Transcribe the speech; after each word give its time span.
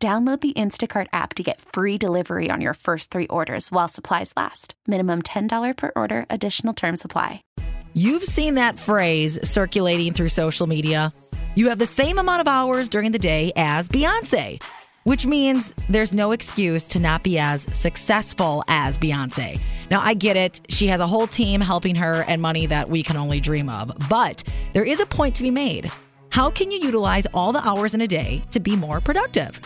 Download 0.00 0.40
the 0.40 0.52
Instacart 0.52 1.08
app 1.12 1.34
to 1.34 1.42
get 1.42 1.60
free 1.60 1.98
delivery 1.98 2.50
on 2.52 2.60
your 2.60 2.74
first 2.74 3.10
three 3.10 3.26
orders 3.26 3.72
while 3.72 3.88
supplies 3.88 4.32
last. 4.36 4.74
Minimum 4.86 5.22
$10 5.22 5.76
per 5.76 5.90
order, 5.96 6.24
additional 6.30 6.72
term 6.72 6.96
supply. 6.96 7.42
You've 7.94 8.22
seen 8.22 8.54
that 8.54 8.78
phrase 8.78 9.40
circulating 9.42 10.12
through 10.12 10.28
social 10.28 10.68
media. 10.68 11.12
You 11.56 11.68
have 11.70 11.80
the 11.80 11.86
same 11.86 12.20
amount 12.20 12.40
of 12.40 12.46
hours 12.46 12.88
during 12.88 13.10
the 13.10 13.18
day 13.18 13.50
as 13.56 13.88
Beyonce, 13.88 14.62
which 15.02 15.26
means 15.26 15.74
there's 15.88 16.14
no 16.14 16.30
excuse 16.30 16.84
to 16.88 17.00
not 17.00 17.24
be 17.24 17.36
as 17.36 17.66
successful 17.76 18.62
as 18.68 18.96
Beyonce. 18.96 19.58
Now, 19.90 20.00
I 20.00 20.14
get 20.14 20.36
it. 20.36 20.60
She 20.68 20.86
has 20.86 21.00
a 21.00 21.08
whole 21.08 21.26
team 21.26 21.60
helping 21.60 21.96
her 21.96 22.24
and 22.28 22.40
money 22.40 22.66
that 22.66 22.88
we 22.88 23.02
can 23.02 23.16
only 23.16 23.40
dream 23.40 23.68
of. 23.68 23.92
But 24.08 24.44
there 24.74 24.84
is 24.84 25.00
a 25.00 25.06
point 25.06 25.34
to 25.36 25.42
be 25.42 25.50
made. 25.50 25.90
How 26.30 26.50
can 26.50 26.70
you 26.70 26.78
utilize 26.78 27.26
all 27.34 27.52
the 27.52 27.66
hours 27.66 27.94
in 27.94 28.00
a 28.00 28.06
day 28.06 28.44
to 28.52 28.60
be 28.60 28.76
more 28.76 29.00
productive? 29.00 29.60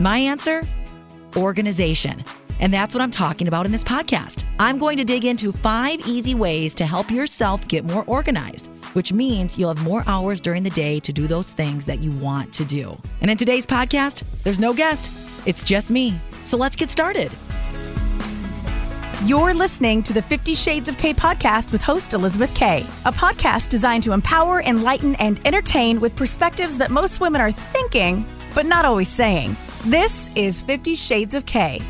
My 0.00 0.16
answer 0.16 0.62
organization. 1.36 2.24
And 2.58 2.72
that's 2.72 2.94
what 2.94 3.02
I'm 3.02 3.10
talking 3.10 3.48
about 3.48 3.66
in 3.66 3.72
this 3.72 3.84
podcast. 3.84 4.44
I'm 4.58 4.78
going 4.78 4.96
to 4.96 5.04
dig 5.04 5.26
into 5.26 5.52
five 5.52 6.00
easy 6.06 6.34
ways 6.34 6.74
to 6.76 6.86
help 6.86 7.10
yourself 7.10 7.68
get 7.68 7.84
more 7.84 8.04
organized, 8.06 8.68
which 8.94 9.12
means 9.12 9.58
you'll 9.58 9.74
have 9.74 9.84
more 9.84 10.02
hours 10.06 10.40
during 10.40 10.62
the 10.62 10.70
day 10.70 11.00
to 11.00 11.12
do 11.12 11.26
those 11.26 11.52
things 11.52 11.84
that 11.84 11.98
you 11.98 12.12
want 12.12 12.50
to 12.54 12.64
do. 12.64 12.98
And 13.20 13.30
in 13.30 13.36
today's 13.36 13.66
podcast, 13.66 14.22
there's 14.42 14.58
no 14.58 14.72
guest, 14.72 15.12
it's 15.44 15.62
just 15.62 15.90
me. 15.90 16.18
So 16.46 16.56
let's 16.56 16.76
get 16.76 16.88
started. 16.88 17.30
You're 19.26 19.52
listening 19.52 20.02
to 20.04 20.14
the 20.14 20.22
50 20.22 20.54
Shades 20.54 20.88
of 20.88 20.96
K 20.96 21.12
podcast 21.12 21.72
with 21.72 21.82
host 21.82 22.14
Elizabeth 22.14 22.54
K, 22.54 22.86
a 23.04 23.12
podcast 23.12 23.68
designed 23.68 24.04
to 24.04 24.12
empower, 24.12 24.62
enlighten, 24.62 25.14
and 25.16 25.38
entertain 25.46 26.00
with 26.00 26.16
perspectives 26.16 26.78
that 26.78 26.90
most 26.90 27.20
women 27.20 27.42
are 27.42 27.52
thinking, 27.52 28.24
but 28.54 28.64
not 28.64 28.86
always 28.86 29.10
saying. 29.10 29.56
This 29.86 30.28
is 30.34 30.60
50 30.60 30.94
Shades 30.94 31.34
of 31.34 31.46
K. 31.46 31.80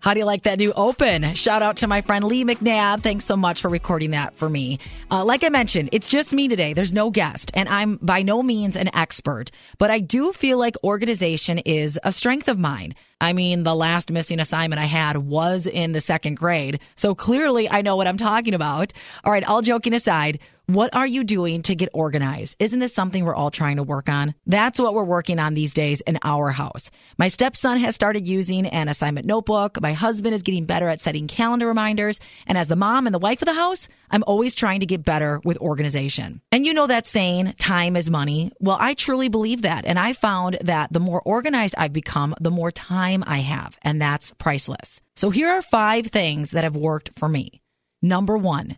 How 0.00 0.12
do 0.12 0.20
you 0.20 0.26
like 0.26 0.42
that 0.42 0.58
new 0.58 0.74
open? 0.74 1.32
Shout 1.32 1.62
out 1.62 1.78
to 1.78 1.86
my 1.86 2.02
friend 2.02 2.26
Lee 2.26 2.44
McNabb. 2.44 3.02
Thanks 3.02 3.24
so 3.24 3.34
much 3.34 3.62
for 3.62 3.70
recording 3.70 4.10
that 4.10 4.34
for 4.34 4.50
me. 4.50 4.78
Uh, 5.10 5.24
like 5.24 5.42
I 5.42 5.48
mentioned, 5.48 5.88
it's 5.92 6.10
just 6.10 6.34
me 6.34 6.48
today. 6.48 6.74
There's 6.74 6.92
no 6.92 7.10
guest, 7.10 7.50
and 7.54 7.66
I'm 7.70 7.96
by 8.02 8.20
no 8.20 8.42
means 8.42 8.76
an 8.76 8.94
expert, 8.94 9.50
but 9.78 9.90
I 9.90 10.00
do 10.00 10.34
feel 10.34 10.58
like 10.58 10.76
organization 10.84 11.56
is 11.60 11.98
a 12.04 12.12
strength 12.12 12.48
of 12.48 12.58
mine. 12.58 12.94
I 13.22 13.32
mean, 13.32 13.62
the 13.62 13.74
last 13.74 14.10
missing 14.10 14.38
assignment 14.38 14.78
I 14.78 14.84
had 14.84 15.16
was 15.16 15.66
in 15.66 15.92
the 15.92 16.02
second 16.02 16.34
grade. 16.34 16.78
So 16.94 17.14
clearly 17.14 17.70
I 17.70 17.80
know 17.80 17.96
what 17.96 18.06
I'm 18.06 18.18
talking 18.18 18.52
about. 18.52 18.92
All 19.24 19.32
right, 19.32 19.44
all 19.44 19.62
joking 19.62 19.94
aside, 19.94 20.40
what 20.66 20.94
are 20.94 21.06
you 21.06 21.24
doing 21.24 21.62
to 21.62 21.74
get 21.74 21.90
organized? 21.92 22.56
Isn't 22.58 22.78
this 22.78 22.94
something 22.94 23.24
we're 23.24 23.34
all 23.34 23.50
trying 23.50 23.76
to 23.76 23.82
work 23.82 24.08
on? 24.08 24.34
That's 24.46 24.80
what 24.80 24.94
we're 24.94 25.04
working 25.04 25.38
on 25.38 25.54
these 25.54 25.74
days 25.74 26.00
in 26.00 26.18
our 26.22 26.50
house. 26.50 26.90
My 27.18 27.28
stepson 27.28 27.78
has 27.78 27.94
started 27.94 28.26
using 28.26 28.66
an 28.66 28.88
assignment 28.88 29.26
notebook. 29.26 29.80
My 29.80 29.92
husband 29.92 30.34
is 30.34 30.42
getting 30.42 30.64
better 30.64 30.88
at 30.88 31.02
setting 31.02 31.26
calendar 31.26 31.66
reminders. 31.66 32.18
And 32.46 32.56
as 32.56 32.68
the 32.68 32.76
mom 32.76 33.06
and 33.06 33.14
the 33.14 33.18
wife 33.18 33.42
of 33.42 33.46
the 33.46 33.54
house, 33.54 33.88
I'm 34.10 34.24
always 34.26 34.54
trying 34.54 34.80
to 34.80 34.86
get 34.86 35.04
better 35.04 35.40
with 35.44 35.58
organization. 35.58 36.40
And 36.50 36.64
you 36.64 36.72
know 36.72 36.86
that 36.86 37.06
saying, 37.06 37.54
time 37.58 37.94
is 37.94 38.10
money. 38.10 38.50
Well, 38.58 38.78
I 38.80 38.94
truly 38.94 39.28
believe 39.28 39.62
that. 39.62 39.84
And 39.84 39.98
I 39.98 40.14
found 40.14 40.58
that 40.62 40.92
the 40.92 41.00
more 41.00 41.20
organized 41.22 41.74
I've 41.76 41.92
become, 41.92 42.34
the 42.40 42.50
more 42.50 42.72
time 42.72 43.22
I 43.26 43.38
have. 43.38 43.78
And 43.82 44.00
that's 44.00 44.32
priceless. 44.32 45.02
So 45.14 45.28
here 45.28 45.50
are 45.50 45.62
five 45.62 46.06
things 46.06 46.52
that 46.52 46.64
have 46.64 46.76
worked 46.76 47.10
for 47.18 47.28
me. 47.28 47.60
Number 48.00 48.36
one, 48.36 48.76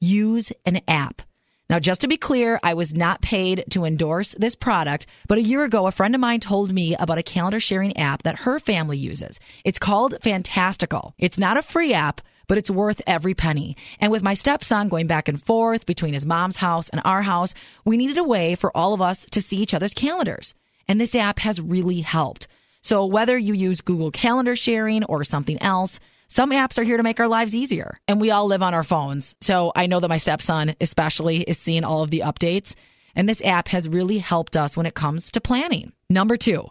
use 0.00 0.52
an 0.64 0.80
app. 0.88 1.22
Now, 1.68 1.80
just 1.80 2.00
to 2.02 2.08
be 2.08 2.16
clear, 2.16 2.60
I 2.62 2.74
was 2.74 2.94
not 2.94 3.22
paid 3.22 3.64
to 3.70 3.84
endorse 3.84 4.36
this 4.38 4.54
product, 4.54 5.06
but 5.26 5.38
a 5.38 5.42
year 5.42 5.64
ago, 5.64 5.86
a 5.86 5.92
friend 5.92 6.14
of 6.14 6.20
mine 6.20 6.38
told 6.38 6.72
me 6.72 6.94
about 6.94 7.18
a 7.18 7.24
calendar 7.24 7.58
sharing 7.58 7.96
app 7.96 8.22
that 8.22 8.40
her 8.40 8.60
family 8.60 8.96
uses. 8.96 9.40
It's 9.64 9.80
called 9.80 10.16
Fantastical. 10.22 11.14
It's 11.18 11.38
not 11.38 11.56
a 11.56 11.62
free 11.62 11.92
app, 11.92 12.20
but 12.46 12.56
it's 12.56 12.70
worth 12.70 13.02
every 13.04 13.34
penny. 13.34 13.76
And 13.98 14.12
with 14.12 14.22
my 14.22 14.34
stepson 14.34 14.88
going 14.88 15.08
back 15.08 15.26
and 15.26 15.42
forth 15.42 15.86
between 15.86 16.14
his 16.14 16.24
mom's 16.24 16.58
house 16.58 16.88
and 16.88 17.00
our 17.04 17.22
house, 17.22 17.52
we 17.84 17.96
needed 17.96 18.18
a 18.18 18.24
way 18.24 18.54
for 18.54 18.74
all 18.76 18.94
of 18.94 19.02
us 19.02 19.26
to 19.32 19.42
see 19.42 19.56
each 19.56 19.74
other's 19.74 19.94
calendars. 19.94 20.54
And 20.86 21.00
this 21.00 21.16
app 21.16 21.40
has 21.40 21.60
really 21.60 22.00
helped. 22.02 22.46
So 22.82 23.04
whether 23.04 23.36
you 23.36 23.54
use 23.54 23.80
Google 23.80 24.12
Calendar 24.12 24.54
sharing 24.54 25.02
or 25.02 25.24
something 25.24 25.60
else, 25.60 25.98
some 26.28 26.50
apps 26.50 26.78
are 26.78 26.82
here 26.82 26.96
to 26.96 27.02
make 27.02 27.20
our 27.20 27.28
lives 27.28 27.54
easier. 27.54 27.98
And 28.08 28.20
we 28.20 28.30
all 28.30 28.46
live 28.46 28.62
on 28.62 28.74
our 28.74 28.82
phones. 28.82 29.34
So 29.40 29.72
I 29.74 29.86
know 29.86 30.00
that 30.00 30.08
my 30.08 30.16
stepson, 30.16 30.74
especially, 30.80 31.42
is 31.42 31.58
seeing 31.58 31.84
all 31.84 32.02
of 32.02 32.10
the 32.10 32.20
updates. 32.20 32.74
And 33.14 33.28
this 33.28 33.42
app 33.44 33.68
has 33.68 33.88
really 33.88 34.18
helped 34.18 34.56
us 34.56 34.76
when 34.76 34.86
it 34.86 34.94
comes 34.94 35.32
to 35.32 35.40
planning. 35.40 35.92
Number 36.10 36.36
two, 36.36 36.68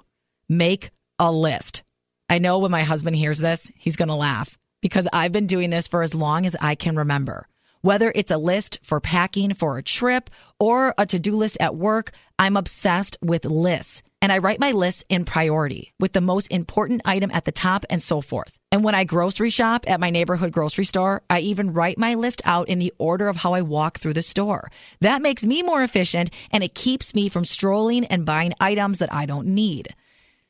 make 0.48 0.92
a 1.18 1.32
list. 1.32 1.84
I 2.30 2.40
know 2.40 2.60
when 2.60 2.72
my 2.72 2.84
husband 2.84 3.16
hears 3.16 3.40
this, 3.40 3.72
he's 3.76 3.96
going 3.96 4.10
to 4.10 4.16
laugh 4.16 4.58
because 4.82 5.08
I've 5.14 5.32
been 5.32 5.48
doing 5.48 5.70
this 5.70 5.88
for 5.88 6.04
as 6.04 6.14
long 6.14 6.46
as 6.46 6.56
I 6.60 6.76
can 6.76 6.96
remember. 6.96 7.48
Whether 7.82 8.12
it's 8.14 8.32
a 8.32 8.38
list 8.38 8.80
for 8.84 9.00
packing 9.00 9.54
for 9.54 9.78
a 9.78 9.84
trip 9.84 10.30
or 10.60 10.94
a 10.98 11.06
to 11.06 11.20
do 11.20 11.36
list 11.36 11.58
at 11.60 11.76
work, 11.76 12.12
I'm 12.40 12.58
obsessed 12.58 13.18
with 13.22 13.46
lists. 13.46 14.02
And 14.26 14.34
I 14.34 14.40
write 14.40 14.60
my 14.60 14.72
lists 14.72 15.04
in 15.08 15.24
priority 15.24 15.94
with 16.00 16.14
the 16.14 16.20
most 16.20 16.48
important 16.48 17.04
item 17.06 17.30
at 17.30 17.46
the 17.46 17.52
top 17.52 17.86
and 17.92 18.02
so 18.02 18.22
forth. 18.22 18.58
And 18.72 18.84
when 18.84 18.96
I 18.96 19.04
grocery 19.04 19.52
shop 19.52 19.86
at 19.88 20.00
my 20.00 20.10
neighborhood 20.10 20.52
grocery 20.52 20.86
store, 20.86 21.22
I 21.30 21.42
even 21.42 21.74
write 21.74 22.00
my 22.00 22.16
list 22.16 22.42
out 22.44 22.68
in 22.68 22.80
the 22.80 22.92
order 22.98 23.28
of 23.28 23.36
how 23.36 23.54
I 23.54 23.62
walk 23.62 24.00
through 24.00 24.16
the 24.16 24.24
store. 24.24 24.72
That 25.00 25.22
makes 25.22 25.46
me 25.46 25.62
more 25.62 25.84
efficient 25.84 26.32
and 26.50 26.64
it 26.64 26.74
keeps 26.74 27.14
me 27.14 27.30
from 27.30 27.46
strolling 27.46 28.04
and 28.06 28.26
buying 28.26 28.54
items 28.60 28.98
that 28.98 29.14
I 29.14 29.28
don't 29.28 29.46
need. 29.46 29.94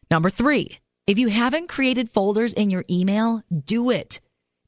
Number 0.09 0.29
three, 0.29 0.79
if 1.05 1.19
you 1.19 1.27
haven't 1.27 1.67
created 1.67 2.09
folders 2.09 2.53
in 2.53 2.69
your 2.69 2.85
email, 2.89 3.43
do 3.65 3.89
it. 3.89 4.21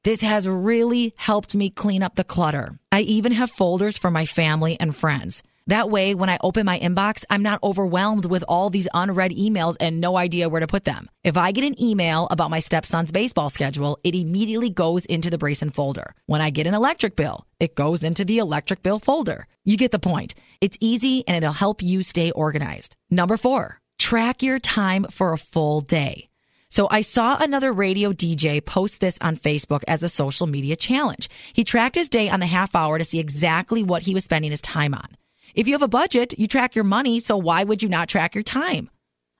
This 0.03 0.19
has 0.19 0.49
really 0.49 1.13
helped 1.15 1.55
me 1.55 1.69
clean 1.69 2.03
up 2.03 2.15
the 2.15 2.25
clutter. 2.25 2.77
I 2.91 3.03
even 3.03 3.31
have 3.31 3.51
folders 3.51 3.97
for 3.97 4.11
my 4.11 4.25
family 4.25 4.77
and 4.77 4.93
friends. 4.93 5.43
That 5.67 5.89
way, 5.89 6.15
when 6.15 6.29
I 6.29 6.37
open 6.41 6.65
my 6.65 6.79
inbox, 6.79 7.25
I'm 7.29 7.43
not 7.43 7.61
overwhelmed 7.61 8.25
with 8.25 8.43
all 8.47 8.69
these 8.69 8.87
unread 8.93 9.31
emails 9.31 9.75
and 9.81 9.99
no 9.99 10.15
idea 10.15 10.47
where 10.47 10.61
to 10.61 10.67
put 10.67 10.85
them. 10.85 11.09
If 11.25 11.35
I 11.35 11.51
get 11.51 11.65
an 11.65 11.81
email 11.81 12.27
about 12.31 12.49
my 12.49 12.59
stepson's 12.59 13.11
baseball 13.11 13.49
schedule, 13.49 13.99
it 14.05 14.15
immediately 14.15 14.69
goes 14.69 15.05
into 15.05 15.29
the 15.29 15.37
Brayson 15.37 15.73
folder. 15.73 16.15
When 16.25 16.41
I 16.41 16.51
get 16.51 16.67
an 16.67 16.73
electric 16.73 17.17
bill, 17.17 17.45
it 17.59 17.75
goes 17.75 18.05
into 18.05 18.23
the 18.23 18.37
electric 18.37 18.81
bill 18.81 18.99
folder. 18.99 19.45
You 19.65 19.75
get 19.75 19.91
the 19.91 19.99
point. 19.99 20.35
It's 20.61 20.77
easy 20.79 21.25
and 21.27 21.35
it'll 21.35 21.51
help 21.51 21.81
you 21.81 22.01
stay 22.01 22.31
organized. 22.31 22.95
Number 23.09 23.35
four, 23.35 23.81
track 23.99 24.41
your 24.41 24.59
time 24.59 25.05
for 25.09 25.33
a 25.33 25.37
full 25.37 25.81
day. 25.81 26.29
So 26.69 26.87
I 26.89 27.01
saw 27.01 27.37
another 27.37 27.73
radio 27.73 28.13
DJ 28.13 28.63
post 28.63 29.01
this 29.01 29.17
on 29.21 29.35
Facebook 29.35 29.83
as 29.87 30.01
a 30.01 30.09
social 30.09 30.47
media 30.47 30.77
challenge. 30.77 31.29
He 31.51 31.65
tracked 31.65 31.95
his 31.95 32.07
day 32.07 32.29
on 32.29 32.39
the 32.39 32.45
half 32.45 32.73
hour 32.73 32.97
to 32.97 33.05
see 33.05 33.19
exactly 33.19 33.83
what 33.83 34.03
he 34.03 34.13
was 34.13 34.23
spending 34.23 34.51
his 34.51 34.61
time 34.61 34.93
on. 34.93 35.07
If 35.53 35.67
you 35.67 35.73
have 35.73 35.81
a 35.81 35.87
budget, 35.87 36.37
you 36.37 36.47
track 36.47 36.75
your 36.75 36.83
money, 36.83 37.19
so 37.19 37.37
why 37.37 37.63
would 37.63 37.83
you 37.83 37.89
not 37.89 38.09
track 38.09 38.35
your 38.35 38.43
time? 38.43 38.89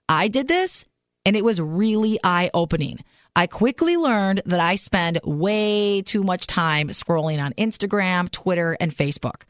I 0.09 0.27
did 0.27 0.47
this 0.47 0.85
and 1.25 1.35
it 1.35 1.43
was 1.43 1.59
really 1.59 2.17
eye 2.23 2.49
opening. 2.53 2.99
I 3.35 3.47
quickly 3.47 3.97
learned 3.97 4.41
that 4.45 4.61
I 4.61 4.75
spend 4.75 5.19
way 5.23 6.01
too 6.01 6.23
much 6.23 6.47
time 6.47 6.87
scrolling 6.87 7.43
on 7.43 7.53
Instagram, 7.53 8.31
Twitter, 8.31 8.77
and 8.79 8.95
Facebook. 8.95 9.43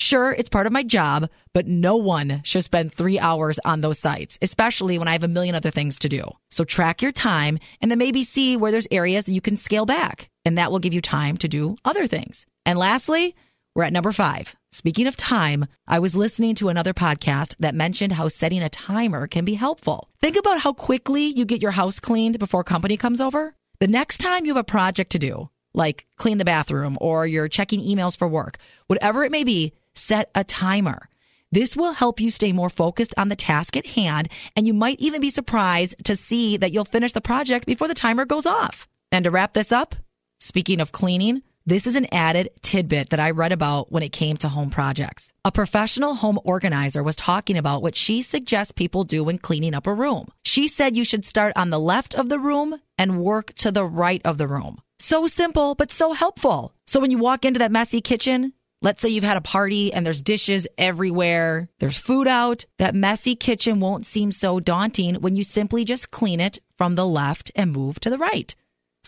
Sure, 0.00 0.32
it's 0.32 0.48
part 0.48 0.66
of 0.66 0.72
my 0.72 0.82
job, 0.82 1.28
but 1.52 1.66
no 1.66 1.96
one 1.96 2.40
should 2.44 2.64
spend 2.64 2.92
three 2.92 3.18
hours 3.18 3.58
on 3.64 3.80
those 3.80 3.98
sites, 3.98 4.38
especially 4.40 4.98
when 4.98 5.08
I 5.08 5.12
have 5.12 5.24
a 5.24 5.28
million 5.28 5.54
other 5.54 5.70
things 5.70 5.98
to 5.98 6.08
do. 6.08 6.24
So 6.50 6.64
track 6.64 7.02
your 7.02 7.12
time 7.12 7.58
and 7.80 7.90
then 7.90 7.98
maybe 7.98 8.22
see 8.22 8.56
where 8.56 8.70
there's 8.72 8.88
areas 8.90 9.24
that 9.24 9.32
you 9.32 9.40
can 9.40 9.56
scale 9.56 9.86
back. 9.86 10.30
And 10.44 10.56
that 10.56 10.70
will 10.70 10.78
give 10.78 10.94
you 10.94 11.02
time 11.02 11.36
to 11.38 11.48
do 11.48 11.76
other 11.84 12.06
things. 12.06 12.46
And 12.64 12.78
lastly, 12.78 13.34
we're 13.78 13.84
at 13.84 13.92
number 13.92 14.10
five. 14.10 14.56
Speaking 14.72 15.06
of 15.06 15.16
time, 15.16 15.66
I 15.86 16.00
was 16.00 16.16
listening 16.16 16.56
to 16.56 16.68
another 16.68 16.92
podcast 16.92 17.54
that 17.60 17.76
mentioned 17.76 18.14
how 18.14 18.26
setting 18.26 18.60
a 18.60 18.68
timer 18.68 19.28
can 19.28 19.44
be 19.44 19.54
helpful. 19.54 20.08
Think 20.20 20.36
about 20.36 20.58
how 20.58 20.72
quickly 20.72 21.26
you 21.26 21.44
get 21.44 21.62
your 21.62 21.70
house 21.70 22.00
cleaned 22.00 22.40
before 22.40 22.64
company 22.64 22.96
comes 22.96 23.20
over. 23.20 23.54
The 23.78 23.86
next 23.86 24.18
time 24.18 24.44
you 24.44 24.50
have 24.52 24.60
a 24.60 24.64
project 24.64 25.12
to 25.12 25.20
do, 25.20 25.48
like 25.74 26.08
clean 26.16 26.38
the 26.38 26.44
bathroom 26.44 26.98
or 27.00 27.24
you're 27.24 27.46
checking 27.46 27.80
emails 27.80 28.18
for 28.18 28.26
work, 28.26 28.58
whatever 28.88 29.22
it 29.22 29.30
may 29.30 29.44
be, 29.44 29.72
set 29.94 30.28
a 30.34 30.42
timer. 30.42 31.08
This 31.52 31.76
will 31.76 31.92
help 31.92 32.20
you 32.20 32.32
stay 32.32 32.50
more 32.50 32.70
focused 32.70 33.14
on 33.16 33.28
the 33.28 33.36
task 33.36 33.76
at 33.76 33.86
hand, 33.86 34.28
and 34.56 34.66
you 34.66 34.74
might 34.74 34.98
even 34.98 35.20
be 35.20 35.30
surprised 35.30 36.04
to 36.04 36.16
see 36.16 36.56
that 36.56 36.72
you'll 36.72 36.84
finish 36.84 37.12
the 37.12 37.20
project 37.20 37.64
before 37.64 37.86
the 37.86 37.94
timer 37.94 38.24
goes 38.24 38.44
off. 38.44 38.88
And 39.12 39.22
to 39.22 39.30
wrap 39.30 39.52
this 39.52 39.70
up, 39.70 39.94
speaking 40.40 40.80
of 40.80 40.90
cleaning, 40.90 41.42
this 41.68 41.86
is 41.86 41.96
an 41.96 42.06
added 42.12 42.48
tidbit 42.62 43.10
that 43.10 43.20
I 43.20 43.30
read 43.30 43.52
about 43.52 43.92
when 43.92 44.02
it 44.02 44.10
came 44.10 44.38
to 44.38 44.48
home 44.48 44.70
projects. 44.70 45.34
A 45.44 45.52
professional 45.52 46.14
home 46.14 46.40
organizer 46.42 47.02
was 47.02 47.14
talking 47.14 47.58
about 47.58 47.82
what 47.82 47.94
she 47.94 48.22
suggests 48.22 48.72
people 48.72 49.04
do 49.04 49.22
when 49.22 49.36
cleaning 49.36 49.74
up 49.74 49.86
a 49.86 49.92
room. 49.92 50.28
She 50.46 50.66
said 50.66 50.96
you 50.96 51.04
should 51.04 51.26
start 51.26 51.52
on 51.56 51.68
the 51.68 51.78
left 51.78 52.14
of 52.14 52.30
the 52.30 52.38
room 52.38 52.80
and 52.96 53.20
work 53.20 53.52
to 53.56 53.70
the 53.70 53.84
right 53.84 54.22
of 54.24 54.38
the 54.38 54.48
room. 54.48 54.80
So 54.98 55.26
simple, 55.26 55.74
but 55.74 55.90
so 55.90 56.14
helpful. 56.14 56.72
So 56.86 57.00
when 57.00 57.10
you 57.10 57.18
walk 57.18 57.44
into 57.44 57.58
that 57.58 57.72
messy 57.72 58.00
kitchen, 58.00 58.54
Let's 58.80 59.02
say 59.02 59.08
you've 59.08 59.24
had 59.24 59.36
a 59.36 59.40
party 59.40 59.92
and 59.92 60.06
there's 60.06 60.22
dishes 60.22 60.68
everywhere, 60.78 61.68
there's 61.80 61.98
food 61.98 62.28
out. 62.28 62.64
That 62.78 62.94
messy 62.94 63.34
kitchen 63.34 63.80
won't 63.80 64.06
seem 64.06 64.30
so 64.30 64.60
daunting 64.60 65.16
when 65.16 65.34
you 65.34 65.42
simply 65.42 65.84
just 65.84 66.12
clean 66.12 66.38
it 66.38 66.60
from 66.76 66.94
the 66.94 67.04
left 67.04 67.50
and 67.56 67.72
move 67.72 67.98
to 67.98 68.08
the 68.08 68.18
right. 68.18 68.54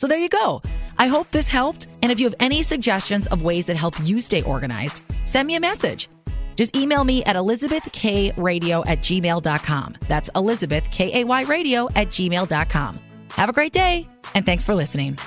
So 0.00 0.06
there 0.06 0.18
you 0.18 0.30
go. 0.30 0.62
I 0.98 1.08
hope 1.08 1.28
this 1.28 1.46
helped. 1.46 1.86
And 2.00 2.10
if 2.10 2.18
you 2.18 2.24
have 2.24 2.34
any 2.40 2.62
suggestions 2.62 3.26
of 3.26 3.42
ways 3.42 3.66
that 3.66 3.76
help 3.76 3.94
you 4.02 4.22
stay 4.22 4.40
organized, 4.40 5.02
send 5.26 5.46
me 5.46 5.56
a 5.56 5.60
message. 5.60 6.08
Just 6.56 6.74
email 6.74 7.04
me 7.04 7.22
at 7.24 7.36
elizabethkradio 7.36 8.82
at 8.86 9.00
gmail.com. 9.00 9.96
That's 10.08 10.30
Elizabeth, 10.34 10.84
K 10.90 11.20
A 11.20 11.24
Y 11.24 11.42
radio 11.42 11.86
at 11.96 12.08
gmail.com. 12.08 12.98
Have 13.32 13.50
a 13.50 13.52
great 13.52 13.74
day, 13.74 14.08
and 14.34 14.46
thanks 14.46 14.64
for 14.64 14.74
listening. 14.74 15.18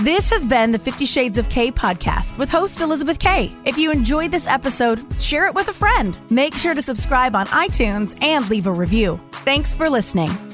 This 0.00 0.30
has 0.30 0.46
been 0.46 0.72
the 0.72 0.78
Fifty 0.78 1.04
Shades 1.04 1.36
of 1.36 1.50
K 1.50 1.70
podcast 1.70 2.38
with 2.38 2.48
host 2.48 2.80
Elizabeth 2.80 3.18
K. 3.18 3.52
If 3.66 3.76
you 3.76 3.90
enjoyed 3.90 4.30
this 4.30 4.46
episode, 4.46 5.04
share 5.20 5.46
it 5.46 5.54
with 5.54 5.68
a 5.68 5.74
friend. 5.74 6.16
Make 6.30 6.54
sure 6.54 6.72
to 6.72 6.80
subscribe 6.80 7.36
on 7.36 7.46
iTunes 7.48 8.16
and 8.22 8.48
leave 8.48 8.66
a 8.66 8.72
review. 8.72 9.20
Thanks 9.44 9.74
for 9.74 9.90
listening. 9.90 10.53